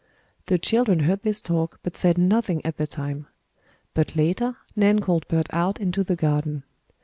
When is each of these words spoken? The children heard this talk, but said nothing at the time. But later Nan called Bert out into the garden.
The 0.47 0.57
children 0.57 1.01
heard 1.01 1.21
this 1.21 1.43
talk, 1.43 1.79
but 1.83 1.95
said 1.95 2.17
nothing 2.17 2.65
at 2.65 2.77
the 2.77 2.87
time. 2.87 3.27
But 3.93 4.15
later 4.15 4.57
Nan 4.75 4.97
called 4.99 5.27
Bert 5.27 5.45
out 5.51 5.79
into 5.79 6.03
the 6.03 6.15
garden. 6.15 6.63